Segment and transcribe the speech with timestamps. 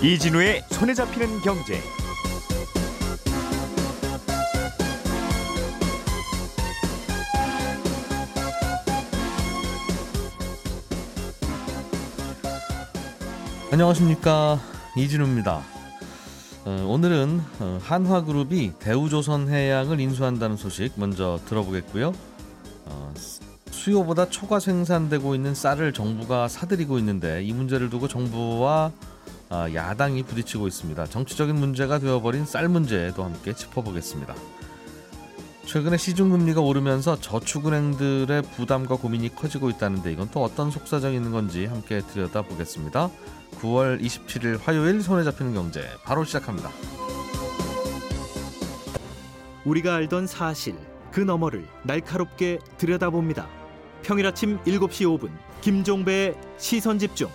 [0.00, 1.80] 이진우의 손에 잡히는 경제.
[13.72, 14.60] 안녕하십니까
[14.96, 15.62] 이진우입니다.
[16.64, 22.12] 어, 오늘은 어, 한화그룹이 대우조선해양을 인수한다는 소식 먼저 들어보겠고요.
[22.86, 23.14] 어,
[23.72, 29.07] 수요보다 초과 생산되고 있는 쌀을 정부가 사들이고 있는데 이 문제를 두고 정부와 아,
[29.50, 31.06] 야당이 부딪히고 있습니다.
[31.06, 34.34] 정치적인 문제가 되어버린 쌀 문제도 함께 짚어보겠습니다.
[35.66, 42.00] 최근에 시중금리가 오르면서 저축은행들의 부담과 고민이 커지고 있다는데 이건 또 어떤 속사정이 있는 건지 함께
[42.00, 43.10] 들여다보겠습니다.
[43.60, 46.70] 9월 27일 화요일 손에 잡히는 경제 바로 시작합니다.
[49.64, 50.74] 우리가 알던 사실
[51.12, 53.46] 그 너머를 날카롭게 들여다봅니다.
[54.02, 57.28] 평일 아침 7시 5분 김종배의 시선 집중.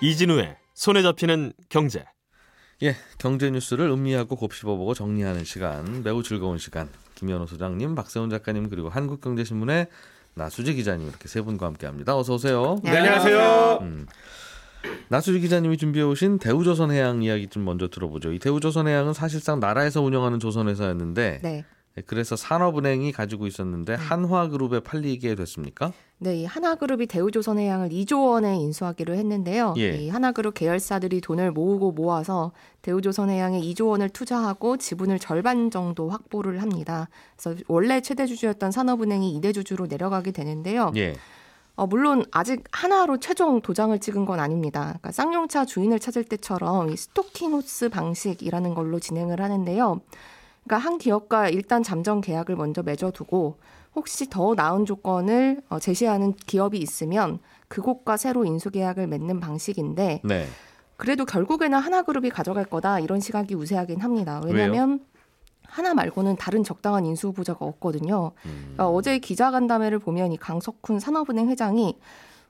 [0.00, 2.04] 이진우의 손에 잡히는 경제.
[2.82, 6.88] 예, 경제 뉴스를 음미하고 곱씹어보고 정리하는 시간 매우 즐거운 시간.
[7.16, 9.88] 김현우 소장님, 박세훈 작가님 그리고 한국경제신문의
[10.34, 12.16] 나수지 기자님 이렇게 세 분과 함께합니다.
[12.16, 12.78] 어서 오세요.
[12.84, 13.78] 네, 안녕하세요.
[13.82, 14.06] 음,
[15.08, 18.32] 나수지 기자님이 준비해 오신 대우조선해양 이야기 좀 먼저 들어보죠.
[18.32, 21.64] 이 대우조선해양은 사실상 나라에서 운영하는 조선회사였는데 네.
[21.98, 24.02] 네, 그래서 산업은행이 가지고 있었는데 네.
[24.02, 25.92] 한화그룹에 팔리게 됐습니까?
[26.18, 29.74] 네, 이 하나그룹이 대우조선해양을 2조 원에 인수하기로 했는데요.
[29.78, 29.96] 예.
[29.96, 37.08] 이 하나그룹 계열사들이 돈을 모으고 모아서 대우조선해양에 2조 원을 투자하고 지분을 절반 정도 확보를 합니다.
[37.36, 40.92] 그래서 원래 최대 주주였던 산업은행이 2대 주주로 내려가게 되는데요.
[40.96, 41.16] 예.
[41.74, 44.80] 어, 물론 아직 하나로 최종 도장을 찍은 건 아닙니다.
[44.86, 50.00] 그러니까 쌍용차 주인을 찾을 때처럼 이 스토킹 호스 방식이라는 걸로 진행을 하는데요.
[50.68, 53.56] 그러니까 한 기업과 일단 잠정 계약을 먼저 맺어두고
[53.96, 60.46] 혹시 더 나은 조건을 어, 제시하는 기업이 있으면 그곳과 새로 인수 계약을 맺는 방식인데 네.
[60.98, 64.42] 그래도 결국에는 하나그룹이 가져갈 거다 이런 시각이 우세하긴 합니다.
[64.44, 65.00] 왜냐하면
[65.64, 68.32] 하나 말고는 다른 적당한 인수 후보자가 없거든요.
[68.44, 68.60] 음.
[68.74, 71.98] 그러니까 어제 기자간담회를 보면 이 강석훈 산업은행 회장이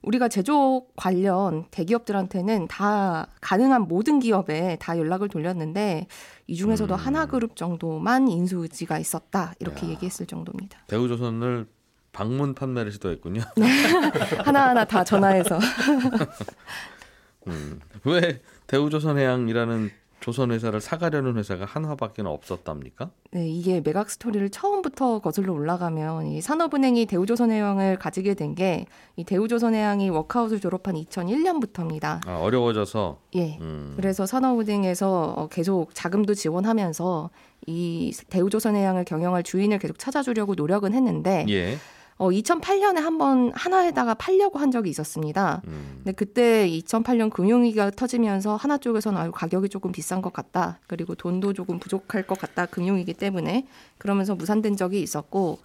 [0.02, 6.06] 우리가 제조업 관련 대기업들한테는 다 가능한 모든 기업에 다 연락을 돌렸는데
[6.46, 6.96] 이 중에서도 음.
[6.96, 9.90] 하나그룹 정도만 인수 의지가 있었다 이렇게 야.
[9.90, 10.78] 얘기했을 정도입니다.
[10.86, 11.66] 대우조선을
[12.12, 13.42] 방문 판매를 시도했군요.
[13.56, 13.66] 네.
[14.44, 15.58] 하나하나 다 전화해서.
[17.46, 17.80] 음.
[18.04, 23.10] 왜 대우조선해양이라는 조선 회사를 사가려는 회사가 한화밖에 없었답니까?
[23.30, 28.86] 네, 이게 매각 스토리를 처음부터 거슬러 올라가면 이 산업은행이 대우조선해양을 가지게 된 게
[29.16, 32.26] 이 대우조선해양이 워크아웃을 졸업한 2001년부터입니다.
[32.26, 33.18] 아, 어려워져서.
[33.36, 33.58] 예.
[33.60, 33.94] 음.
[33.96, 37.30] 그래서 산업은행에서 어, 계속 자금도 지원하면서
[37.66, 41.46] 이 대우조선해양을 경영할 주인을 계속 찾아주려고 노력은 했는데.
[41.48, 41.76] 예.
[42.18, 45.62] 어, 2008년에 한번 하나에다가 팔려고 한 적이 있었습니다.
[45.68, 45.92] 음.
[45.98, 50.80] 근데 그때 2008년 금융위기가 터지면서 하나 쪽에서는 아유 가격이 조금 비싼 것 같다.
[50.88, 52.66] 그리고 돈도 조금 부족할 것 같다.
[52.66, 53.66] 금융위기 때문에
[53.98, 55.58] 그러면서 무산된 적이 있었고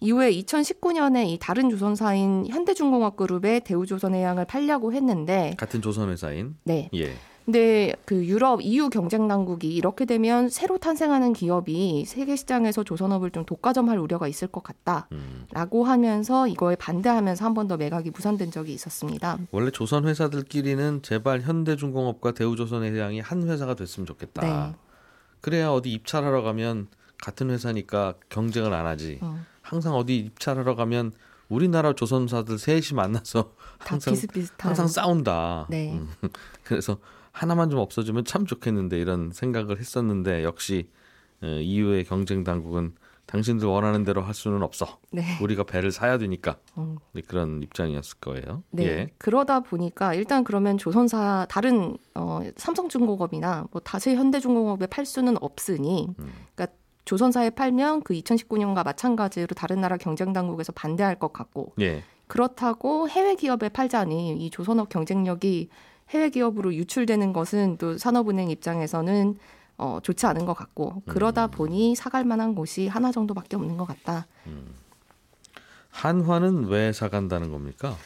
[0.00, 6.88] 이후에 2019년에 이 다른 조선사인 현대중공업그룹에 대우조선해양을 팔려고 했는데 같은 조선회사인 네.
[6.94, 7.12] 예.
[7.52, 13.46] 근데 그 유럽 EU 경쟁 당국이 이렇게 되면 새로 탄생하는 기업이 세계 시장에서 조선업을 좀
[13.46, 15.88] 독과점할 우려가 있을 것 같다라고 음.
[15.88, 19.38] 하면서 이거에 반대하면서 한 번 더 매각이 무산된 적이 있었습니다.
[19.50, 24.42] 원래 조선 회사들끼리는 제발 현대중공업과 대우조선해양이 한 회사가 됐으면 좋겠다.
[24.42, 24.74] 네.
[25.40, 29.20] 그래야 어디 입찰하러 가면 같은 회사니까 경쟁을 안 하지.
[29.22, 29.38] 어.
[29.62, 31.12] 항상 어디 입찰하러 가면
[31.48, 34.14] 우리나라 조선사들 셋이 만나서 항상.
[34.58, 35.66] 항상 싸운다.
[35.70, 35.92] 네.
[35.94, 36.10] 음.
[36.62, 36.98] 그래서
[37.38, 40.90] 하나만 좀 없어지면 참 좋겠는데 이런 생각을 했었는데 역시
[41.42, 42.94] EU의 경쟁 당국은
[43.26, 44.98] 당신들 원하는 대로 할 수는 없어.
[45.12, 45.22] 네.
[45.40, 46.96] 우리가 배를 사야 되니까 음.
[47.28, 48.64] 그런 입장이었을 거예요.
[48.70, 48.84] 네.
[48.84, 49.10] 예.
[49.18, 56.32] 그러다 보니까 일단 그러면 조선사 다른 어, 삼성중공업이나 뭐 다시 현대중공업에 팔 수는 없으니, 음.
[56.54, 62.02] 그러니까 조선사에 팔면 그 2019년과 마찬가지로 다른 나라 경쟁 당국에서 반대할 것 같고, 예.
[62.28, 65.68] 그렇다고 해외 기업에 팔자니 이 조선업 경쟁력이
[66.10, 69.38] 해외 기업으로 유출되는 것은 또 산업은행 입장에서는
[69.76, 71.50] 어, 좋지 않은 것 같고 그러다 음.
[71.50, 74.26] 보니 사갈 만한 곳이 하나 정도밖에 없는 것 같다.
[74.46, 74.74] 음.
[75.90, 77.96] 한화는 왜 사간다는 겁니까?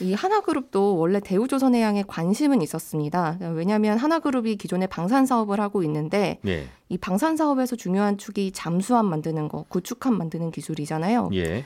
[0.00, 3.38] 이 하나그룹도 원래 대우조선해양에 관심은 있었습니다.
[3.54, 6.68] 왜냐하면 하나그룹이 기존에 방산 사업을 하고 있는데 예.
[6.88, 11.30] 이 방산 사업에서 중요한 축이 잠수함 만드는 거, 구축함 만드는 기술이잖아요.
[11.34, 11.64] 예.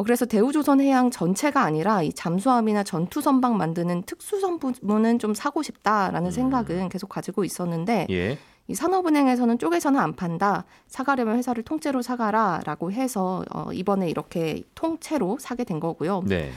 [0.00, 6.30] 어, 그래서 대우조선해양 전체가 아니라 이 잠수함이나 전투선박 만드는 특수선 부문은 좀 사고 싶다라는 음.
[6.30, 8.38] 생각은 계속 가지고 있었는데 예.
[8.66, 10.64] 이 산업은행에서는 쪼개서는 안 판다.
[10.86, 16.22] 사가려면 회사를 통째로 사가라라고 해서 어, 이번에 이렇게 통째로 사게 된 거고요.
[16.26, 16.50] 네.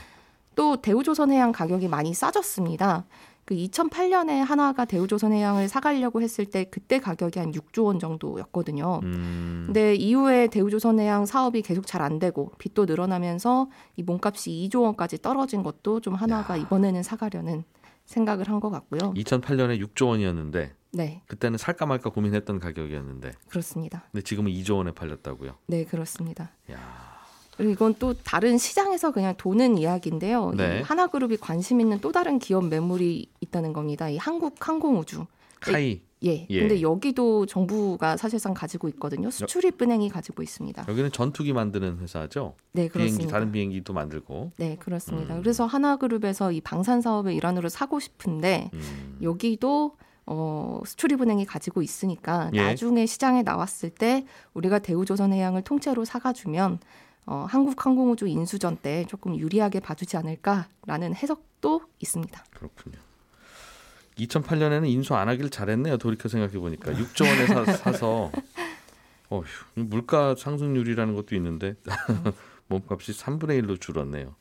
[0.56, 3.04] 또 대우조선해양 가격이 많이 싸졌습니다.
[3.46, 9.02] 그 2008년에 한화가 대우조선해양을 사가려고 했을 때 그때 가격이 한 6조 원 정도였거든요.
[9.04, 9.64] 음.
[9.66, 15.64] 근데 이후에 대우조선해양 사업이 계속 잘 안 되고 빚도 늘어나면서 이 몸값이 2조 원까지 떨어진
[15.64, 16.62] 것도 좀 한화가 야.
[16.62, 17.64] 이번에는 사가려는
[18.06, 19.14] 생각을 한 것 같고요.
[19.14, 21.22] 2008년에 6조 원이었는데 네.
[21.28, 24.04] 그때는 살까 말까 고민했던 가격이었는데 그렇습니다.
[24.12, 25.56] 근데 지금은 2조 원에 팔렸다고요?
[25.68, 26.52] 네, 그렇습니다.
[26.72, 27.13] 야.
[27.60, 30.54] 이건 또 다른 시장에서 그냥 도는 이야기인데요.
[30.56, 30.82] 네.
[30.82, 34.10] 하나그룹이 관심 있는 또 다른 기업 매물이 있다는 겁니다.
[34.10, 35.26] 이 한국 항공우주.
[35.60, 36.02] 카이.
[36.26, 36.48] 예.
[36.50, 36.60] 예.
[36.60, 39.30] 근데 여기도 정부가 사실상 가지고 있거든요.
[39.30, 40.86] 수출입은행이 가지고 있습니다.
[40.88, 42.56] 여기는 전투기 만드는 회사죠.
[42.72, 43.18] 네, 그렇습니다.
[43.18, 44.52] 비행기 다른 비행기도 만들고.
[44.58, 45.36] 네, 그렇습니다.
[45.36, 45.42] 음.
[45.42, 49.18] 그래서 하나그룹에서 이 방산 사업의 일환으로 사고 싶은데 음.
[49.22, 52.62] 여기도 어, 수출입은행이 가지고 있으니까 예.
[52.62, 56.80] 나중에 시장에 나왔을 때 우리가 대우조선해양을 통째로 사가주면
[57.26, 62.44] 어, 한국항공우주 인수전 때 조금 유리하게 봐주지 않을까라는 해석도 있습니다.
[62.52, 62.98] 그렇군요.
[64.18, 65.98] 2008년에는 인수 안 하길 잘했네요.
[65.98, 68.32] 돌이켜 생각해 보니까 6조 원에 사, 사서
[69.30, 69.44] 어휴,
[69.74, 71.76] 물가 상승률이라는 것도 있는데
[72.68, 74.36] 몸값이 3분의 1로 줄었네요.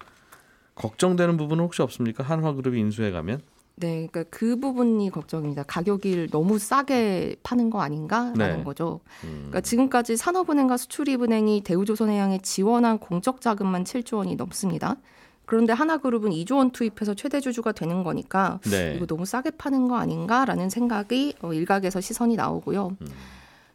[0.75, 2.23] 걱정되는 부분은 혹시 없습니까?
[2.25, 3.41] 한화그룹이 인수해 가면?
[3.75, 5.65] 네, 그러니까 그 부분이 걱정입니다.
[5.65, 8.65] 가격이 너무 싸게 파는 거 아닌가라는 네.
[8.65, 9.01] 거죠.
[9.25, 9.49] 음.
[9.49, 14.97] 그러니까 지금까지 산업은행과 수출입은행이 대우조선해양에 지원한 공적 자금만 7조 원이 넘습니다.
[15.45, 18.95] 그런데 하나그룹은 2조 원 투입해서 최대 주주가 되는 거니까 네.
[18.97, 22.97] 이거 너무 싸게 파는 거 아닌가라는 생각이 어, 일각에서 시선이 나오고요.
[23.01, 23.07] 음.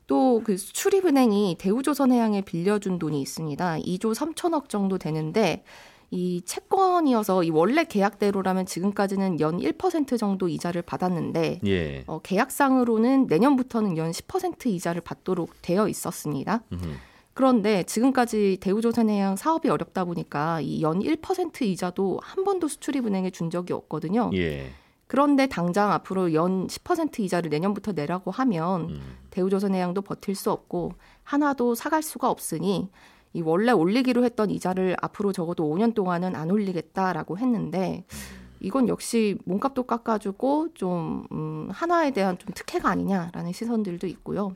[0.07, 3.79] 또그 수출입은행이 대우조선해양에 빌려준 돈이 있습니다.
[3.79, 5.63] 2조 3천억 정도 되는데
[6.09, 12.03] 이 채권이어서 이 원래 계약대로라면 지금까지는 연 1% 정도 이자를 받았는데 예.
[12.07, 16.63] 어, 계약상으로는 내년부터는 연 10% 이자를 받도록 되어 있었습니다.
[16.71, 16.85] 음흠.
[17.33, 23.73] 그런데 지금까지 대우조선해양 사업이 어렵다 보니까 이 연 1% 이자도 한 번도 수출입은행에 준 적이
[23.73, 24.31] 없거든요.
[24.33, 24.71] 예.
[25.07, 29.01] 그런데 당장 앞으로 연 10% 이자를 내년부터 내라고 하면 음.
[29.29, 30.93] 대우조선해양도 버틸 수 없고
[31.23, 32.89] 하나도 사갈 수가 없으니
[33.33, 38.05] 이 원래 올리기로 했던 이자를 앞으로 적어도 5년 동안은 안 올리겠다라고 했는데
[38.59, 44.53] 이건 역시 몸값도 깎아주고 좀 음, 하나에 대한 좀 특혜가 아니냐라는 시선들도 있고요.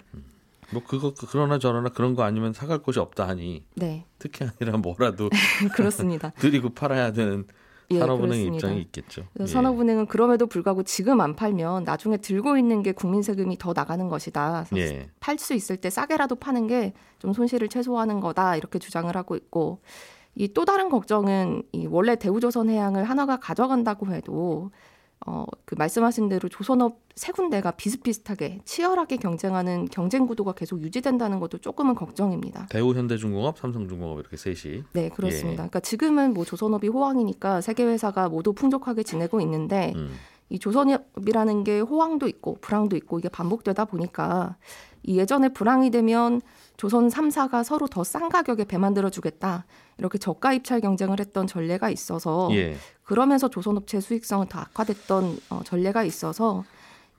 [0.71, 4.05] 뭐 그거 그러나 저러나 그런 거 아니면 사갈 곳이 없다 하니 네.
[4.19, 5.29] 특혜 아니라 뭐라도
[5.75, 6.31] 그렇습니다.
[6.39, 7.45] 드리고 팔아야 되는
[7.91, 9.23] 예, 산업은행 입장이 있겠죠.
[9.39, 9.45] 예.
[9.45, 14.65] 산업은행은 그럼에도 불구하고 지금 안 팔면 나중에 들고 있는 게 국민 세금이 더 나가는 것이다.
[14.75, 15.09] 예.
[15.19, 19.81] 팔수 있을 때 싸게라도 파는 게 좀 손실을 최소화하는 거다 이렇게 주장을 하고 있고
[20.35, 24.71] 이 또 다른 걱정은 이 원래 대우조선해양을 하나가 가져간다고 해도
[25.27, 31.59] 어, 그 말씀하신 대로 조선업 세 군데가 비슷비슷하게 치열하게 경쟁하는 경쟁 구도가 계속 유지된다는 것도
[31.59, 32.67] 조금은 걱정입니다.
[32.69, 34.83] 대우, 현대중공업, 삼성중공업 이렇게 셋이.
[34.93, 35.51] 네, 그렇습니다.
[35.51, 35.55] 예.
[35.55, 40.11] 그러니까 지금은 뭐 조선업이 호황이니까 세계 회사가 모두 풍족하게 지내고 있는데 음.
[40.51, 44.57] 이 조선업이라는 게 호황도 있고 불황도 있고 이게 반복되다 보니까
[45.03, 46.41] 이 예전에 불황이 되면
[46.75, 49.65] 조선 3사가 서로 더 싼 가격에 배 만들어 주겠다.
[49.97, 52.75] 이렇게 저가 입찰 경쟁을 했던 전례가 있어서 예.
[53.03, 56.65] 그러면서 조선업체 수익성은 더 악화됐던 어, 전례가 있어서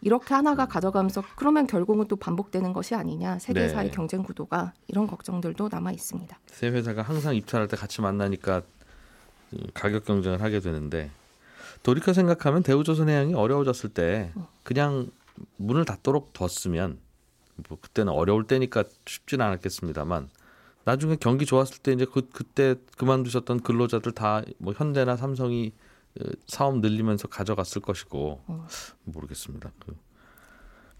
[0.02, 3.94] 이렇게 하나가 가져가면서 그러면 결국은 또 반복되는 것이 아니냐 세계사의 네.
[3.94, 6.38] 경쟁 구도가 이런 걱정들도 남아 있습니다.
[6.48, 8.62] 세 회사가 항상 입찰할 때 같이 만나니까
[9.72, 11.10] 가격 경쟁을 하게 되는데
[11.82, 14.48] 돌이켜 생각하면 대우조선해양이 어려워졌을 때 어.
[14.62, 15.10] 그냥
[15.56, 16.98] 문을 닫도록 뒀으면
[17.68, 20.28] 뭐 그때는 어려울 때니까 쉽지는 않았겠습니다만
[20.84, 25.72] 나중에 경기 좋았을 때 이제 그 그때 그만두셨던 근로자들 다 뭐 현대나 삼성이
[26.20, 28.66] 어, 사업 늘리면서 가져갔을 것이고 어.
[29.04, 29.70] 모르겠습니다.
[29.84, 29.96] 그,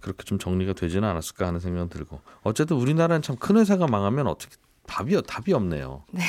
[0.01, 4.57] 그렇게 좀 정리가 되지는 않았을까 하는 생각 들고 어쨌든 우리나라는 참 큰 회사가 망하면 어떻게
[4.87, 6.05] 답이 답이 없네요.
[6.11, 6.23] 네.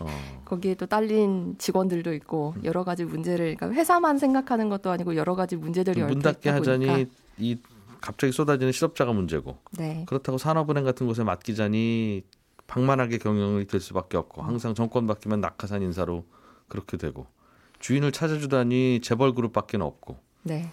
[0.00, 0.06] 어.
[0.44, 5.56] 거기에 또 딸린 직원들도 있고 여러 가지 문제를 그러니까 회사만 생각하는 것도 아니고 여러 가지
[5.56, 7.06] 문제들이 문 닫게 하자니
[7.38, 7.58] 이
[8.00, 10.04] 갑자기 쏟아지는 실업자가 문제고 네.
[10.08, 12.22] 그렇다고 산업은행 같은 곳에 맡기자니
[12.66, 16.24] 방만하게 경영이 될 수밖에 없고 항상 정권 바뀌면 낙하산 인사로
[16.68, 17.26] 그렇게 되고
[17.80, 20.72] 주인을 찾아주다니 재벌 그룹밖에 없고 네.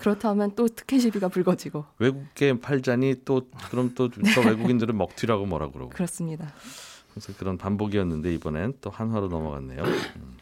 [0.00, 5.90] 그렇다면 또 특혜 시비가 불거지고 외국계 팔자니 또 그럼 또 저 외국인들은 먹튀라고 뭐라 그러고
[5.90, 6.52] 그렇습니다.
[7.10, 9.82] 그래서 그런 반복이었는데 이번엔 또 한화로 넘어갔네요.
[9.82, 10.36] 음.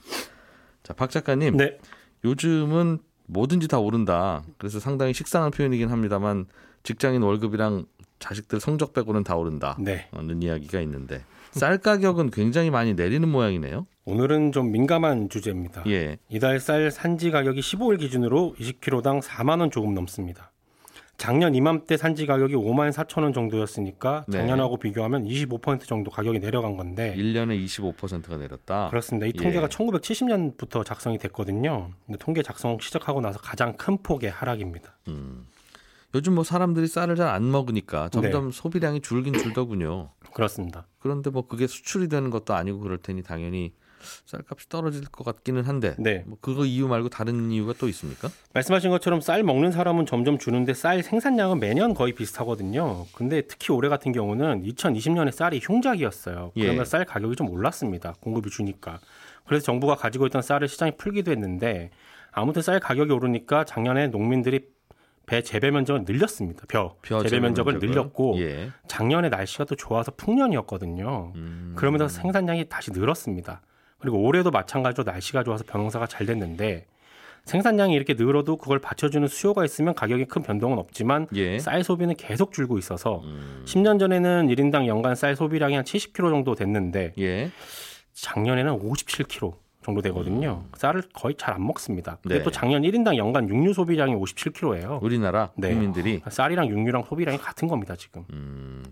[0.83, 1.57] 자, 박 작가님.
[1.57, 1.79] 네.
[2.25, 4.43] 요즘은 뭐든지 다 오른다.
[4.59, 6.47] 그래서 상당히 식상한 표현이긴 합니다만
[6.83, 7.87] 직장인 월급이랑
[8.19, 9.77] 자식들 성적 빼고는 다 오른다.
[9.79, 10.09] 네.
[10.13, 13.87] 는 이야기가 있는데 쌀 가격은 굉장히 많이 내리는 모양이네요.
[14.05, 15.85] 오늘은 좀 민감한 주제입니다.
[15.89, 16.17] 예.
[16.29, 20.53] 이달 쌀 산지 가격이 15일 기준으로 20kg당 4만 원 조금 넘습니다.
[21.17, 24.39] 작년 이맘때 산지 가격이 5만 4천 원 정도였으니까 네.
[24.39, 24.89] 작년하고 네.
[24.89, 28.89] 비교하면 25% 정도 가격이 내려간 건데 1년에 25%가 내렸다.
[28.91, 29.27] 그렇습니다.
[29.27, 29.67] 이 통계가 예.
[29.67, 31.91] 1970년부터 작성이 됐거든요.
[32.19, 34.99] 통계 작성 시작하고 나서 가장 큰 폭의 하락입니다.
[35.09, 35.47] 음.
[36.17, 38.57] 요즘 뭐 사람들이 쌀을 잘 안 먹으니까 점점 네.
[38.57, 40.11] 소비량이 줄긴 줄더군요.
[40.33, 40.87] 그렇습니다.
[40.99, 43.73] 그런데 뭐 그게 수출이 되는 것도 아니고 그럴 테니 당연히
[44.27, 46.23] 쌀값이 떨어질 것 같기는 한데 네.
[46.27, 48.29] 뭐 그거 이유 말고 다른 이유가 또 있습니까?
[48.55, 53.07] 말씀하신 것처럼 쌀 먹는 사람은 점점 주는데 쌀 생산량은 매년 거의 비슷하거든요.
[53.13, 56.53] 근데 특히 올해 같은 경우는 2020년에 쌀이 흉작이었어요.
[56.55, 56.85] 그러면 예.
[56.85, 58.15] 쌀 가격이 좀 올랐습니다.
[58.21, 59.01] 공급이 주니까.
[59.47, 61.91] 그래서 정부가 가지고 있던 쌀을 시장에 풀기도 했는데
[62.31, 64.76] 아무튼 쌀 가격이 오르니까 작년에 농민들이
[65.27, 66.65] 배 재배 면적을 늘렸습니다.
[66.69, 67.95] 벼, 벼 재배 면적을 면적을?
[67.95, 68.71] 늘렸고 예.
[68.87, 71.33] 작년에 날씨가 또 좋아서 풍년이었거든요.
[71.35, 71.73] 음.
[71.77, 73.61] 그러면서 생산량이 다시 늘었습니다.
[73.99, 76.87] 그리고 올해도 마찬가지로 날씨가 좋아서 벼농사가 잘 됐는데
[77.45, 81.59] 생산량이 이렇게 늘어도 그걸 받쳐주는 수요가 있으면 가격이 큰 변동은 없지만 예.
[81.59, 83.63] 쌀 소비는 계속 줄고 있어서 음.
[83.67, 87.51] 10년 전에는 1인당 연간 쌀 소비량이 한 70kg 정도 됐는데 예.
[88.15, 89.55] 작년에는 57kg
[89.87, 90.65] 정도 되거든요.
[90.67, 90.73] 음.
[90.77, 92.19] 쌀을 거의 잘 안 먹습니다.
[92.23, 92.43] 근데 네.
[92.43, 95.01] 또 작년 1인당 연간 육류 소비량이 57kg예요.
[95.03, 95.71] 우리나라 네.
[95.71, 98.25] 국민들이 쌀이랑 육류랑 소비량이 같은 겁니다, 지금.
[98.33, 98.85] 음.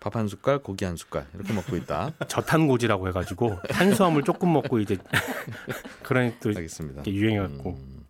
[0.00, 2.12] 밥한 숟갈, 고기 한 숟갈 이렇게 먹고 있다.
[2.28, 4.96] 저탄고지라고 해가지고 탄수화물 조금 먹고 이제
[6.02, 7.04] 그런 또 알겠습니다.
[7.06, 7.70] 유행해갖고.
[7.70, 8.00] 음.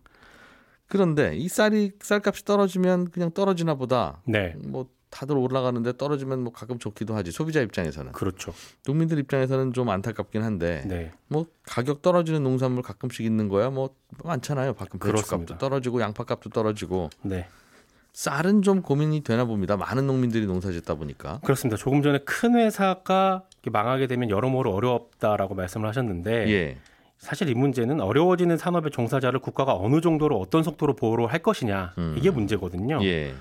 [0.87, 4.21] 그런데 이 쌀이 쌀값이 떨어지면 그냥 떨어지나 보다.
[4.25, 4.55] 네.
[4.57, 8.13] 뭐 다들 올라가는데 떨어지면 뭐 가끔 좋기도 하지 소비자 입장에서는.
[8.13, 8.53] 그렇죠.
[8.87, 10.83] 농민들 입장에서는 좀 안타깝긴 한데.
[10.87, 11.11] 네.
[11.27, 14.73] 뭐 가격 떨어지는 농산물 가끔씩 있는 거야 뭐 많잖아요.
[14.73, 17.09] 가끔 배추값도 떨어지고 양파값도 떨어지고.
[17.21, 17.47] 네.
[18.13, 19.77] 쌀은 좀 고민이 되나 봅니다.
[19.77, 21.39] 많은 농민들이 농사짓다 보니까.
[21.43, 21.77] 그렇습니다.
[21.77, 26.77] 조금 전에 큰 회사가 망하게 되면 여러모로 어렵다라고 말씀을 하셨는데 예.
[27.17, 32.15] 사실 이 문제는 어려워지는 산업의 종사자를 국가가 어느 정도로 어떤 속도로 보호를 할 것이냐 음.
[32.17, 32.99] 이게 문제거든요.
[33.03, 33.33] 예.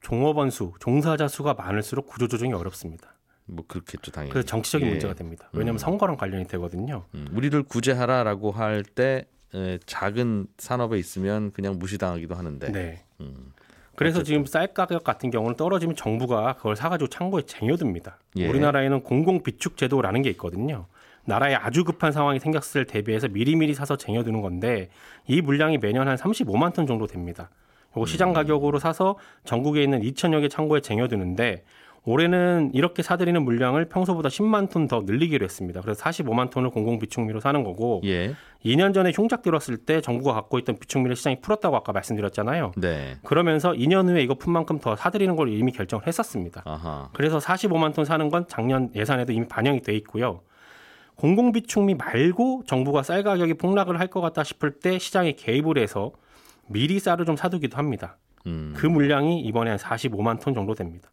[0.00, 3.14] 종업원 수, 종사자 수가 많을수록 구조 조정이 어렵습니다.
[3.46, 4.30] 뭐 그렇겠죠 당연히.
[4.30, 4.90] 그래서 정치적인 예.
[4.92, 5.48] 문제가 됩니다.
[5.52, 5.78] 왜냐하면 음.
[5.78, 7.04] 선거랑 관련이 되거든요.
[7.14, 7.26] 음.
[7.32, 9.26] 우리를 구제하라라고 할 때
[9.86, 12.70] 작은 산업에 있으면 그냥 무시당하기도 하는데.
[12.70, 13.04] 네.
[13.20, 13.52] 음.
[13.96, 14.24] 그래서 어쨌든.
[14.24, 18.18] 지금 쌀 가격 같은 경우는 떨어지면 정부가 그걸 사가지고 창고에 쟁여둡니다.
[18.36, 18.48] 예.
[18.48, 20.86] 우리나라에는 공공 비축 제도라는 게 있거든요.
[21.24, 24.88] 나라에 아주 급한 상황이 생겼을 대비해서 미리미리 사서 쟁여두는 건데
[25.26, 27.50] 이 물량이 매년 한 35만 톤 정도 됩니다.
[27.96, 28.34] 요거 시장 음.
[28.34, 31.64] 가격으로 사서 전국에 있는 2천여 개 창고에 쟁여두는데
[32.04, 35.82] 올해는 이렇게 사들이는 물량을 평소보다 10만 톤 더 늘리기로 했습니다.
[35.82, 38.34] 그래서 45만 톤을 공공 비축미로 사는 거고 예.
[38.64, 42.72] 2년 전에 흉작 들었을 때 정부가 갖고 있던 비축미를 시장이 풀었다고 아까 말씀드렸잖아요.
[42.78, 43.16] 네.
[43.22, 46.62] 그러면서 2년 후에 이거 푼 만큼 더 사들이는 걸 이미 결정을 했었습니다.
[46.64, 47.10] 아하.
[47.12, 50.40] 그래서 45만 톤 사는 건 작년 예산에도 이미 반영이 돼 있고요.
[51.16, 56.12] 공공 비축미 말고 정부가 쌀 가격이 폭락을 할 것 같다 싶을 때 시장에 개입을 해서
[56.70, 58.16] 미리 쌀을 좀 사두기도 합니다.
[58.46, 58.72] 음.
[58.76, 61.10] 그 물량이 이번에 한 45만 톤 정도 됩니다.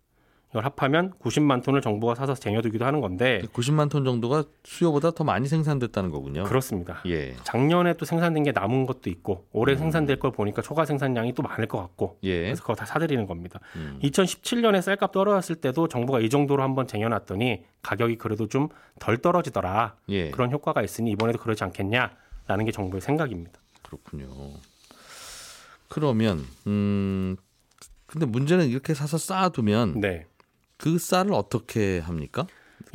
[0.52, 5.46] 이걸 합하면 90만 톤을 정부가 사서 쟁여두기도 하는 건데 90만 톤 정도가 수요보다 더 많이
[5.46, 6.46] 생산됐다는 거군요.
[6.46, 7.02] 그렇습니다.
[7.06, 7.36] 예.
[7.44, 9.80] 작년에 또 생산된 게 남은 것도 있고 올해 음.
[9.80, 12.44] 생산될 걸 보니까 초과 생산량이 또 많을 것 같고 예.
[12.44, 13.60] 그래서 그거 다 사들이는 겁니다.
[13.76, 14.00] 음.
[14.04, 19.96] 2017년에 쌀값 떨어졌을 때도 정부가 이 정도로 한번 쟁여놨더니 가격이 그래도 좀 덜 떨어지더라.
[20.10, 20.32] 예.
[20.32, 23.60] 그런 효과가 있으니 이번에도 그러지 않겠냐라는 게 정부의 생각입니다.
[23.84, 24.28] 그렇군요.
[25.88, 27.36] 그러면 음
[28.06, 30.26] 근데 문제는 이렇게 사서 쌓아두면 네.
[30.78, 32.48] 그 쌀을 어떻게 합니까?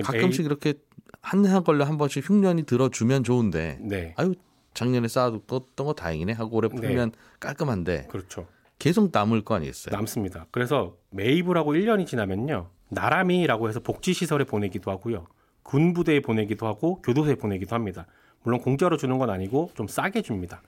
[0.02, 0.74] 가끔씩 이렇게
[1.20, 4.14] 한해 걸려 한 번씩 흉년이 들어주면 좋은데 네.
[4.16, 4.34] 아유
[4.74, 7.18] 작년에 쌓아뒀던 거 다행이네 하고 올해 풀면 네.
[7.40, 8.46] 깔끔한데 그렇죠.
[8.78, 9.94] 계속 남을 거 아니겠어요?
[9.94, 10.46] 남습니다.
[10.50, 12.68] 그래서 매입을 하고 1년이 지나면요.
[12.88, 15.26] 나라미라고 해서 복지시설에 보내기도 하고요.
[15.62, 18.06] 군부대에 보내기도 하고 교도소에 보내기도 합니다.
[18.42, 20.62] 물론 공짜로 주는 건 아니고 좀 싸게 줍니다.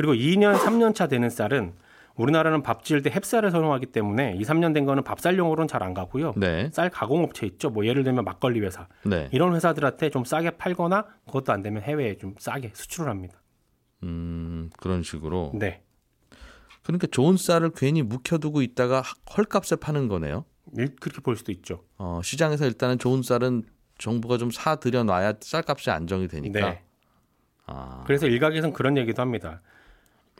[0.00, 1.74] 그리고 2년, 3년 차 되는 쌀은
[2.14, 6.32] 우리나라는 밥 지을 때 햅쌀을 선호하기 때문에 2, 3년 된 거는 밥쌀용으로는 잘 안 가고요.
[6.38, 6.70] 네.
[6.72, 7.68] 쌀 가공업체 있죠.
[7.68, 8.88] 뭐 예를 들면 막걸리 회사.
[9.04, 9.28] 네.
[9.30, 13.42] 이런 회사들한테 좀 싸게 팔거나 그것도 안 되면 해외에 좀 싸게 수출을 합니다.
[14.02, 15.52] 음, 그런 식으로.
[15.54, 15.82] 네.
[16.82, 19.02] 그러니까 좋은 쌀을 괜히 묵혀두고 있다가
[19.36, 20.46] 헐값에 파는 거네요.
[20.98, 21.84] 그렇게 볼 수도 있죠.
[21.98, 23.64] 어, 시장에서 일단은 좋은 쌀은
[23.98, 26.70] 정부가 좀 사들여 놔야 쌀값이 안정이 되니까.
[26.70, 26.82] 네.
[27.66, 28.02] 아.
[28.06, 29.60] 그래서 일각에서는 그런 얘기도 합니다.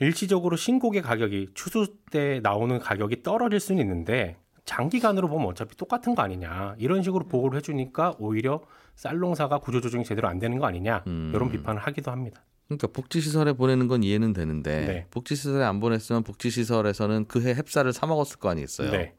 [0.00, 6.22] 일시적으로 신곡의 가격이 추수 때 나오는 가격이 떨어질 수는 있는데 장기간으로 보면 어차피 똑같은 거
[6.22, 8.62] 아니냐 이런 식으로 보고를 해주니까 오히려
[8.96, 11.32] 쌀농사가 구조조정이 제대로 안 되는 거 아니냐 음.
[11.34, 12.42] 이런 비판을 하기도 합니다.
[12.66, 15.06] 그러니까 복지시설에 보내는 건 이해는 되는데 네.
[15.10, 18.90] 복지시설에 안 보냈으면 복지시설에서는 그해 햅쌀을 사 먹었을 거 아니겠어요.
[18.92, 19.14] 네.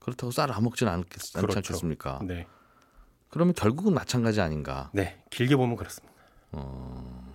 [0.00, 1.58] 그렇다고 쌀을 안 먹지는 않겠, 그렇죠.
[1.58, 2.20] 않겠습니까?
[2.24, 2.46] 네.
[3.30, 4.90] 그러면 결국은 마찬가지 아닌가?
[4.92, 6.12] 네, 길게 보면 그렇습니다.
[6.52, 7.29] 어...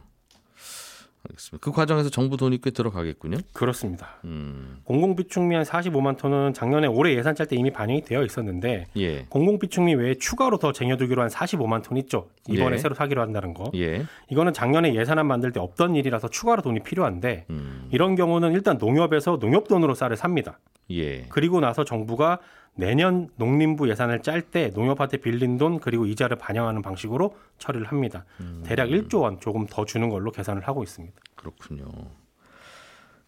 [1.30, 1.64] 알겠습니다.
[1.64, 3.38] 그 과정에서 정부 돈이 꽤 들어가겠군요.
[3.54, 4.16] 그렇습니다.
[4.26, 4.80] 음.
[4.84, 9.26] 공공비축미 한 45만 톤은 작년에 올해 예산 짤 때 이미 반영이 되어 있었는데 예.
[9.30, 12.30] 공공비축미 외에 추가로 더 쟁여두기로 한 45만 톤 있죠.
[12.48, 12.78] 이번에 예.
[12.78, 13.72] 새로 사기로 한다는 거.
[13.76, 14.06] 예.
[14.30, 17.90] 이거는 작년에 예산안 만들 때 없던 일이라서 추가로 돈이 필요한데 음.
[17.92, 20.60] 이런 경우는 일단 농협에서 농협 돈으로 쌀을 삽니다.
[20.92, 21.26] 예.
[21.30, 22.40] 그리고 나서 정부가
[22.76, 28.26] 내년 농림부 예산을 짤 때 농협한테 빌린 돈 그리고 이자를 반영하는 방식으로 처리를 합니다.
[28.42, 28.64] 음.
[28.66, 31.16] 대략 1조 원 조금 더 주는 걸로 계산을 하고 있습니다.
[31.36, 31.86] 그렇군요.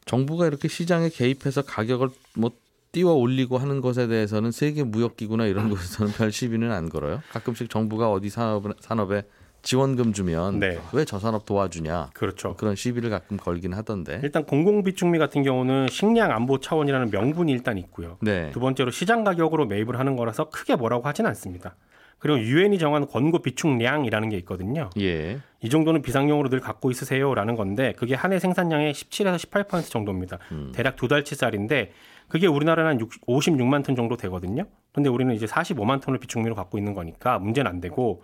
[0.06, 2.52] 정부가 이렇게 시장에 개입해서 가격을 뭐
[2.92, 7.22] 띄워 올리고 하는 것에 대해서는 세계 무역기구나 이런 곳에서는 별 시비는 안 걸어요.
[7.32, 9.24] 가끔씩 정부가 어디 산업, 산업에
[9.72, 10.80] 지원금 주면 네.
[10.94, 12.12] 왜저 산업 도와주냐.
[12.14, 12.56] 그렇죠.
[12.56, 14.22] 그런 시비를 가끔 걸긴 하던데.
[14.24, 18.16] 일단 공공비축미 같은 경우는 식량 안보 차원이라는 명분이 일단 있고요.
[18.22, 18.50] 네.
[18.52, 21.76] 두 번째로 시장 가격으로 매입을 하는 거라서 크게 뭐라고 하진 않습니다.
[22.18, 24.90] 그리고 유엔이 정한 권고 비축량이라는 게 있거든요.
[25.02, 25.40] 예.
[25.62, 30.40] 이 정도는 비상용으로 늘 갖고 있으세요라는 건데 그게 한 해 생산량의 17에서 18% 정도입니다.
[30.54, 30.72] 음.
[30.74, 31.92] 대략 두 달치 쌀인데
[32.30, 34.64] 그게 우리나라는 한 56만 톤 정도 되거든요.
[34.94, 38.24] 근데 우리는 이제 45만 톤을 비축미로 갖고 있는 거니까 문제는 안 되고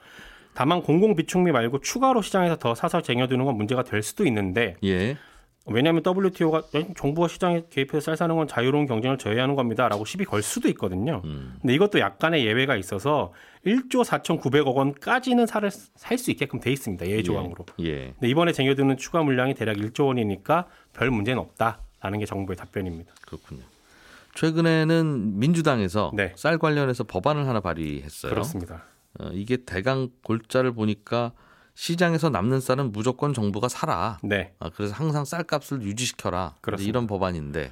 [0.53, 5.17] 다만 공공 비축미 말고 추가로 시장에서 더 사서 쟁여두는 건 문제가 될 수도 있는데 예.
[5.65, 6.63] 왜냐하면 WTO가
[6.97, 11.21] 정부가 시장에 개입해서 쌀 사는 건 자유로운 경쟁을 저해하는 겁니다라고 시비 걸 수도 있거든요.
[11.23, 11.55] 음.
[11.61, 13.31] 근데 이것도 약간의 예외가 있어서
[13.65, 17.07] 1조 4,900억 원까지는 살을 살 수 있게끔 돼 있습니다.
[17.07, 17.65] 예외 조항으로.
[17.79, 17.85] 예.
[17.85, 18.13] 예.
[18.19, 23.13] 근데 이번에 쟁여두는 추가 물량이 대략 1조 원이니까 별 문제는 없다라는 게 정부의 답변입니다.
[23.21, 23.61] 그렇군요.
[24.35, 26.33] 최근에는 민주당에서 네.
[26.35, 28.31] 쌀 관련해서 법안을 하나 발의했어요.
[28.31, 28.83] 그렇습니다.
[29.19, 31.33] 어, 이게 대강 골자를 보니까
[31.75, 34.17] 시장에서 남는 쌀은 무조건 정부가 사라.
[34.23, 34.53] 네.
[34.59, 36.55] 아, 그래서 항상 쌀값을 유지시켜라.
[36.79, 37.71] 이런 법안인데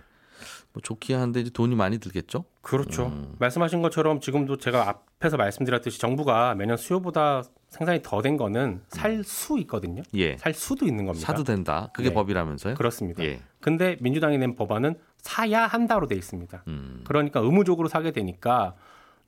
[0.73, 2.45] 뭐 좋긴 한데 이제 돈이 많이 들겠죠?
[2.61, 3.07] 그렇죠.
[3.07, 3.35] 음.
[3.39, 9.59] 말씀하신 것처럼 지금도 제가 앞에서 말씀드렸듯이 정부가 매년 수요보다 생산이 더 된 거는 살 수
[9.59, 10.01] 있거든요.
[10.15, 10.37] 예.
[10.37, 11.25] 살 수도 있는 겁니다.
[11.27, 11.89] 사도 된다.
[11.93, 12.15] 그게 네.
[12.15, 12.75] 법이라면서요?
[12.75, 13.23] 그렇습니다.
[13.23, 13.41] 예.
[13.59, 16.63] 근데 민주당이 낸 법안은 사야 한다로 돼 있습니다.
[16.67, 17.01] 음.
[17.05, 18.75] 그러니까 의무적으로 사게 되니까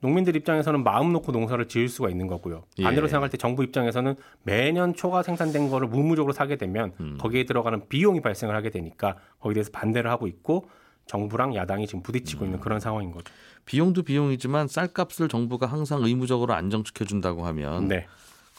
[0.04, 2.64] 농민들 입장에서는 마음 놓고 농사를 지을 수가 있는 거고요.
[2.78, 2.82] 예.
[2.82, 7.16] 반대로 생각할 때 정부 입장에서는 매년 초가 생산된 거를 무무적으로 사게 되면 음.
[7.18, 10.68] 거기에 들어가는 비용이 발생을 하게 되니까 거기에 대해서 반대를 하고 있고
[11.06, 12.46] 정부랑 야당이 지금 부딪히고 음.
[12.48, 13.32] 있는 그런 상황인 거죠.
[13.64, 18.06] 비용도 비용이지만 쌀값을 정부가 항상 의무적으로 안정시켜 준다고 하면 네.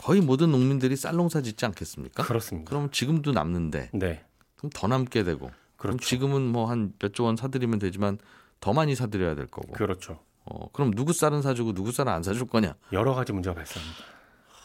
[0.02, 2.24] 거의 모든 농민들이 쌀 농사 짓지 않겠습니까?
[2.24, 2.68] 그렇습니다.
[2.70, 4.24] 그럼 지금도 남는데 네.
[4.58, 6.00] 그럼 더 남게 되고 그렇죠.
[6.00, 8.18] 지금은 뭐 한 몇 조 원 사드리면 되지만
[8.60, 9.74] 더 많이 사드려야 될 거고.
[9.74, 10.20] 그렇죠.
[10.46, 12.76] 어, 그럼 누구 쌀은 사주고 누구 쌀은 안 사줄 거냐?
[12.92, 14.04] 여러 가지 문제가 발생합니다.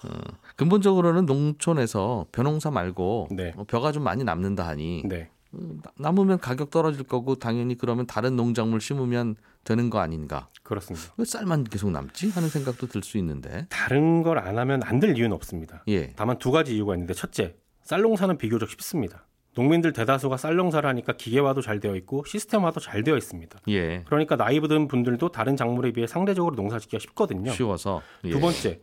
[0.05, 3.53] 어, 근본적으로는 농촌에서 벼농사 말고 네.
[3.57, 5.31] 어, 벼가 좀 많이 남는다 하니 네.
[5.55, 10.49] 음, 남으면 가격 떨어질 거고 당연히 그러면 다른 농작물 심으면 되는 거 아닌가?
[10.63, 11.13] 그렇습니다.
[11.17, 15.17] 왜 쌀만 계속 남지 하는 생각도 들 수 있는데 다른 걸 안 하면 안 될
[15.17, 15.83] 이유는 없습니다.
[15.89, 16.13] 예.
[16.15, 19.27] 다만 두 가지 이유가 있는데 첫째, 쌀 농사는 비교적 쉽습니다.
[19.55, 23.59] 농민들 대다수가 쌀 농사를 하니까 기계화도 잘 되어 있고 시스템화도 잘 되어 있습니다.
[23.69, 24.03] 예.
[24.07, 27.51] 그러니까 나이 든 분들도 다른 작물에 비해 상대적으로 농사짓기가 쉽거든요.
[27.51, 28.03] 쉬워서.
[28.25, 28.31] 예.
[28.31, 28.81] 두 번째,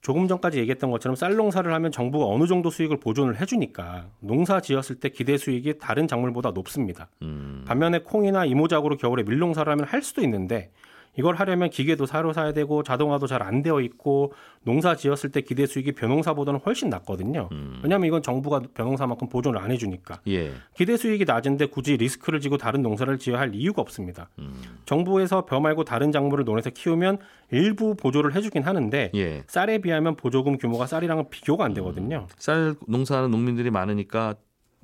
[0.00, 4.96] 조금 전까지 얘기했던 것처럼 쌀 농사를 하면 정부가 어느 정도 수익을 보존을 해주니까 농사 지었을
[4.96, 7.08] 때 기대 수익이 다른 작물보다 높습니다.
[7.22, 7.64] 음.
[7.68, 10.72] 반면에 콩이나 이모작으로 겨울에 밀농사를 하면 할 수도 있는데
[11.16, 15.66] 이걸 하려면 기계도 사로 사야 되고 자동화도 잘 안 되어 있고 농사 지었을 때 기대
[15.66, 17.48] 수익이 벼농사보다는 훨씬 낮거든요.
[17.50, 17.80] 음.
[17.82, 20.20] 왜냐하면 이건 정부가 벼농사만큼 보존을 안 해주니까.
[20.28, 20.52] 예.
[20.76, 24.28] 기대 수익이 낮은데 굳이 리스크를 지고 다른 농사를 지어야 할 이유가 없습니다.
[24.38, 24.54] 음.
[24.86, 27.18] 정부에서 벼 말고 다른 작물을 논해서 키우면
[27.50, 29.42] 일부 보조를 해주긴 하는데 예.
[29.48, 32.26] 쌀에 비하면 보조금 규모가 쌀이랑은 비교가 안 되거든요.
[32.30, 32.34] 음.
[32.38, 34.36] 쌀 농사하는 농민들이 많으니까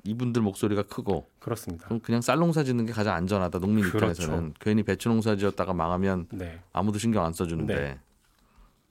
[0.03, 1.85] 이분들 목소리가 크고 그렇습니다.
[1.85, 4.05] 그럼 그냥 쌀 농사 짓는 게 가장 안전하다 농민 그렇죠.
[4.07, 6.59] 입장에서는 괜히 배추 농사 지었다가 망하면 네.
[6.73, 7.99] 아무도 신경 안 써주는데 네.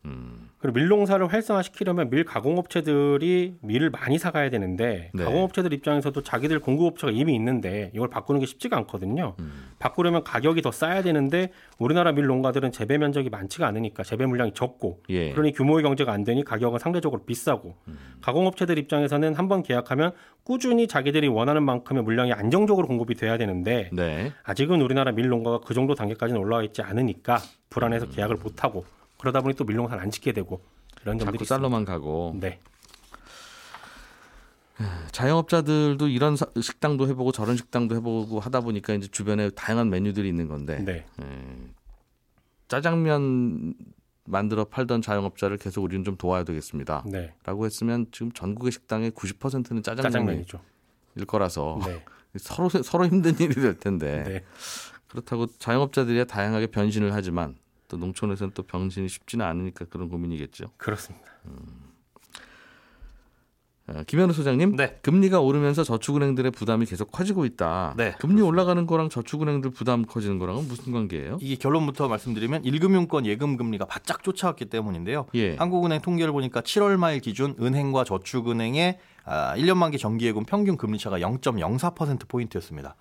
[0.04, 0.47] 음.
[0.58, 5.24] 그리고 밀농사를 활성화시키려면 밀 가공업체들이 밀을 많이 사가야 되는데 네.
[5.24, 9.36] 가공업체들 입장에서도 자기들 공급업체가 이미 있는데 이걸 바꾸는 게 쉽지가 않거든요.
[9.38, 9.68] 음.
[9.78, 15.02] 바꾸려면 가격이 더 싸야 되는데 우리나라 밀 농가들은 재배 면적이 많지가 않으니까 재배 물량이 적고
[15.10, 15.30] 예.
[15.30, 17.98] 그러니 규모의 경제가 안 되니 가격은 상대적으로 비싸고 음.
[18.20, 20.12] 가공업체들 입장에서는 한 번 계약하면
[20.44, 24.32] 꾸준히 자기들이 원하는 만큼의 물량이 안정적으로 공급이 돼야 되는데 네.
[24.42, 27.38] 아직은 우리나라 밀 농가가 그 정도 단계까지는 올라와 있지 않으니까
[27.70, 28.10] 불안해서 음.
[28.12, 28.84] 계약을 못 하고
[29.18, 30.60] 그러다 보니 또 밀농사를 안 짓게 되고
[31.02, 32.36] 이런 점들이 자꾸 쌀로만 가고.
[32.40, 32.60] 네.
[35.10, 40.78] 자영업자들도 이런 식당도 해보고 저런 식당도 해보고 하다 보니까 이제 주변에 다양한 메뉴들이 있는 건데
[40.84, 41.04] 네.
[41.20, 41.24] 예.
[42.68, 43.74] 짜장면
[44.24, 47.02] 만들어 팔던 자영업자를 계속 우리는 좀 도와야 되겠습니다.
[47.06, 47.34] 네.
[47.44, 50.60] 라고 했으면 지금 전국의 식당의 90%는 짜장면이죠.
[51.16, 52.04] 일 거라서 네.
[52.38, 54.44] 서로 서로 힘든 일이 될 텐데 네.
[55.08, 57.56] 그렇다고 자영업자들이 다양하게 변신을 하지만
[57.88, 60.66] 또 농촌에서는 또 병신이 쉽지는 않으니까 그런 고민이겠죠.
[60.76, 61.26] 그렇습니다.
[61.46, 61.88] 음.
[63.88, 64.98] 어, 김현우 소장님, 네.
[65.00, 67.94] 금리가 오르면서 저축은행들의 부담이 계속 커지고 있다.
[67.96, 68.46] 네, 금리 그렇습니다.
[68.46, 71.38] 올라가는 거랑 저축은행들 부담 커지는 거랑은 무슨 관계예요?
[71.40, 75.26] 이게 결론부터 말씀드리면 1금융권 예금 금리가 바짝 쫓아왔기 때문인데요.
[75.34, 75.56] 예.
[75.56, 81.18] 한국은행 통계를 보니까 7월 말 기준 은행과 저축은행의 1년 아, 만기 정기예금 평균 금리 차가
[81.18, 82.94] 0.04% 포인트였습니다.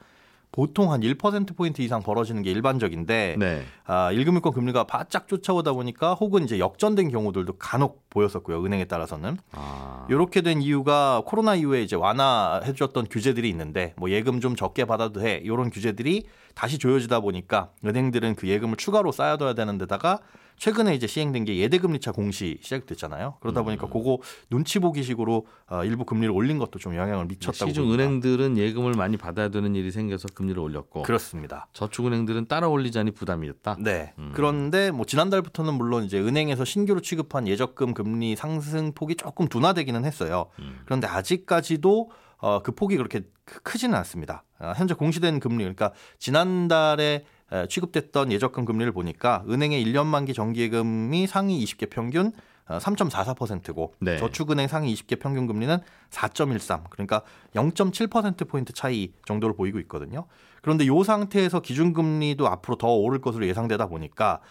[0.57, 3.61] 보통 한 1%포인트 이상 벌어지는 게 일반적인데 네.
[3.85, 8.65] 아, 1금융권 금리가 바짝 쫓아오다 보니까 혹은 이제 역전된 경우들도 간혹 보였었고요.
[8.65, 9.37] 은행에 따라서는.
[9.51, 10.07] 아.
[10.09, 15.21] 이렇게 된 이유가 코로나 이후에 이제 완화해 줬던 규제들이 있는데 뭐 예금 좀 적게 받아도
[15.21, 15.39] 해.
[15.43, 20.21] 이런 규제들이 다시 조여지다 보니까 은행들은 그 예금을 추가로 쌓아둬야 되는 데다가
[20.57, 23.35] 최근에 이제 시행된 게 예대금리차 공시 시작됐잖아요.
[23.39, 23.89] 그러다 보니까 음.
[23.91, 24.17] 그거
[24.49, 28.03] 눈치 보기식으로 어, 일부 금리를 올린 것도 좀 영향을 미쳤다고 시중 봅니다.
[28.03, 31.67] 은행들은 예금을 많이 받아야 되는 일이 생겨서 금리를 올렸고 그렇습니다.
[31.73, 33.77] 저축은행들은 따라 올리자니 부담이었다.
[33.79, 34.13] 네.
[34.17, 34.31] 음.
[34.33, 40.47] 그런데 뭐 지난달부터는 물론 이제 은행에서 신규로 취급한 예적금 금리 상승 폭이 조금 둔화되기는 했어요.
[40.59, 40.79] 음.
[40.85, 43.21] 그런데 아직까지도 어, 그 폭이 그렇게
[43.63, 44.43] 크지는 않습니다.
[44.59, 47.25] 어, 현재 공시된 금리 그러니까 지난달에
[47.69, 52.31] 취급됐던 예적금 금리를 보니까 은행의 1년 만기 정기예금이 상위 20개 평균
[52.67, 54.17] 3.44%고 어, 네.
[54.17, 55.77] 저축은행 상위 20개 평균 금리는
[56.09, 57.21] 4.13 그러니까
[57.55, 60.25] 0.7% 포인트 차이 정도로 보이고 있거든요.
[60.61, 64.41] 그런데 이 상태에서 기준금리도 앞으로 더 오를 것으로 예상되다 보니까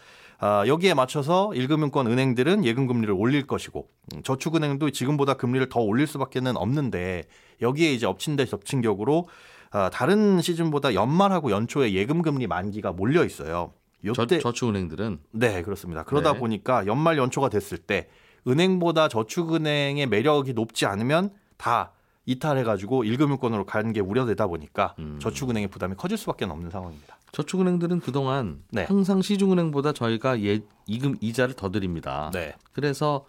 [0.41, 6.07] 어, 여기에 맞춰서 1금융권 은행들은 예금 금리를 올릴 것이고 음, 저축은행도 지금보다 금리를 더 올릴
[6.07, 7.25] 수밖에는 없는데
[7.63, 9.29] 여기에 이제 엎친 데 덮친 격으로 어,
[9.93, 13.73] 다른 시즌보다 연말하고 연초에 예금 금리 만기가 몰려 있어요.
[14.05, 16.05] 요때 저, 축은행들은 네 그렇습니다.
[16.05, 16.39] 그러다 네.
[16.39, 18.09] 보니까 연말 연초가 됐을 때
[18.47, 21.93] 은행보다 저축은행의 매력이 높지 않으면 다
[22.27, 25.19] 이탈해가지고 1금융권으로 가는 게 우려되다 보니까 음.
[25.21, 27.17] 저축은행의 부담이 커질 수밖에 없는 상황입니다.
[27.33, 28.85] 저축은행들은 그동안 네.
[28.85, 32.31] 항상 시중은행보다 저희가 예, 이금 이자를 더 드립니다.
[32.33, 32.55] 네.
[32.73, 33.27] 그래서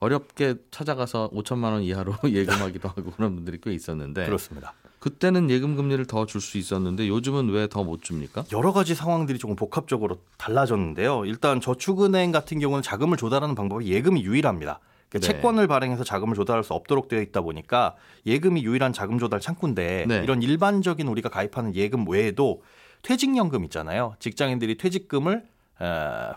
[0.00, 4.74] 어렵게 찾아가서 5천만 원 이하로 예금하기도 하고 그런 분들이 꽤 있었는데 그렇습니다.
[5.08, 8.44] 그때는 예금 금리를 더 줄 수 있었는데 요즘은 왜 더 못 줍니까?
[8.52, 11.26] 여러 가지 상황들이 조금 복합적으로 달라졌는데요.
[11.26, 14.80] 일단 저축은행 같은 경우는 자금을 조달하는 방법이 예금이 유일합니다.
[15.10, 15.20] 그러니까 네.
[15.20, 20.22] 채권을 발행해서 자금을 조달할 수 없도록 되어 있다 보니까 예금이 유일한 자금 조달 창구인데 네.
[20.24, 22.62] 이런 일반적인 우리가 가입하는 예금 외에도
[23.02, 24.14] 퇴직연금 있잖아요.
[24.20, 25.44] 직장인들이 퇴직금을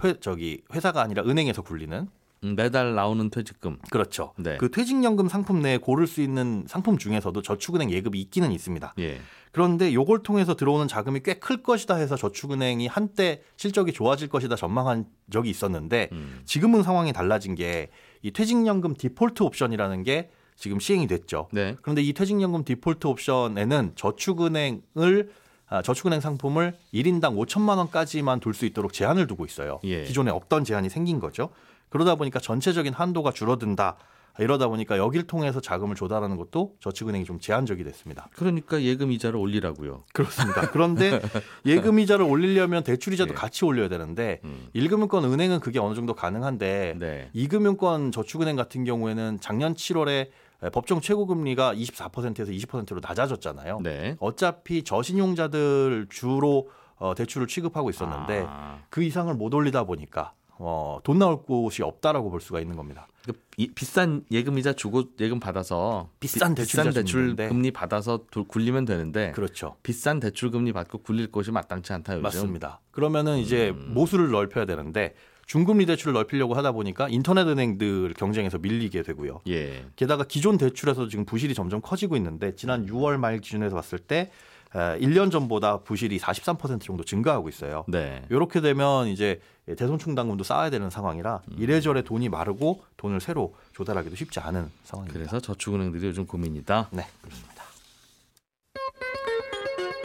[0.04, 2.08] 회, 저기 회사가 아니라 은행에서 굴리는 음,
[2.42, 3.78] 매달 나오는 퇴직금.
[3.92, 4.34] 그렇죠.
[4.38, 4.58] 네.
[4.58, 8.94] 그 퇴직연금 상품 내에 고를 수 있는 상품 중에서도 저축은행 예금이 있기는 있습니다.
[9.00, 9.20] 예.
[9.52, 15.06] 그런데 요걸 통해서 들어오는 자금이 꽤 클 것이다 해서 저축은행이 한때 실적이 좋아질 것이다 전망한
[15.32, 16.42] 적이 있었는데 음.
[16.46, 17.90] 지금은 상황이 달라진 게
[18.24, 21.48] 이 퇴직연금 디폴트 옵션이라는 게 지금 시행이 됐죠.
[21.52, 21.76] 네.
[21.82, 25.32] 그런데 이 퇴직연금 디폴트 옵션에는 저축은행을
[25.70, 29.80] 아, 저축은행 상품을 1인당 5천만 원까지만 둘수 있도록 제한을 두고 있어요.
[29.84, 30.04] 예.
[30.04, 31.50] 기존에 없던 제한이 생긴 거죠.
[31.90, 33.98] 그러다 보니까 전체적인 한도가 줄어든다.
[34.40, 38.28] 이러다 보니까 여기를 통해서 자금을 조달하는 것도 저축은행이 좀 제한적이 됐습니다.
[38.34, 40.04] 그러니까 예금 이자를 올리라고요.
[40.14, 40.70] 그렇습니다.
[40.70, 41.20] 그런데
[41.66, 43.36] 예금 이자를 올리려면 대출 이자도 네.
[43.36, 44.68] 같이 올려야 되는데 음.
[44.76, 47.32] 1금융권 은행은 그게 어느 정도 가능한데 네.
[47.34, 50.30] 2금융권 저축은행 같은 경우에는 작년 7월에
[50.72, 53.80] 법정 최고 금리가 24%에서 20%로 낮아졌잖아요.
[53.82, 54.16] 네.
[54.20, 58.80] 어차피 저신용자들 주로 어, 대출을 취급하고 있었는데 아.
[58.90, 63.08] 그 이상을 못 올리다 보니까 어, 돈 나올 곳이 없다라고 볼 수가 있는 겁니다.
[63.26, 69.32] 그 이, 비싼 예금이자 주고 예금 받아서 비싼 대출, 비싼 대출 금리 받아서 굴리면 되는데
[69.32, 69.76] 그렇죠.
[69.84, 72.24] 비싼 대출 금리 받고 굴릴 곳이 마땅치 않다 요즘.
[72.24, 72.80] 맞습니다.
[72.92, 73.94] 그러면은 이제 음.
[73.94, 75.14] 모수를 넓혀야 되는데
[75.46, 79.42] 중금리 대출을 넓히려고 하다 보니까 인터넷 은행들 경쟁에서 밀리게 되고요.
[79.48, 79.86] 예.
[79.96, 84.30] 게다가 기존 대출에서 지금 부실이 점점 커지고 있는데 지난 6월 말 기준에서 봤을 때
[84.74, 87.86] 1년 전보다 부실이 43% 정도 증가하고 있어요.
[87.88, 88.24] 네.
[88.30, 89.40] 이렇게 되면 이제
[89.76, 91.56] 대손 충당금도 쌓아야 되는 상황이라 음.
[91.58, 95.20] 이래저래 돈이 마르고 돈을 새로 조달하기도 쉽지 않은 상황입니다.
[95.20, 96.90] 그래서 저축은행들이 요즘 고민이다.
[96.92, 97.64] 네, 그렇습니다.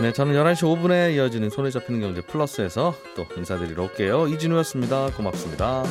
[0.01, 4.27] 네, 저는 11시 5분에 이어지는 손에 잡히는 경제 플러스에서 또 인사드리러 올게요.
[4.27, 5.13] 이진우였습니다.
[5.17, 5.85] 고맙습니다.